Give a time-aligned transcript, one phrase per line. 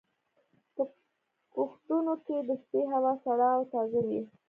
[0.75, 0.83] په
[1.53, 4.21] کښتونو کې د شپې هوا سړه او تازه وي.